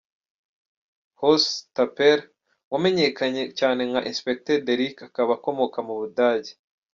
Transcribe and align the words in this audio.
Horst 1.19 1.51
Tappert 1.75 2.23
wamenyekanye 2.71 3.43
cyane 3.59 3.81
nka 3.89 4.01
Inspecteur 4.11 4.59
Derrick 4.65 4.97
akaba 5.07 5.31
akomoka 5.37 5.77
mu 5.87 5.93
Budage. 5.99 6.51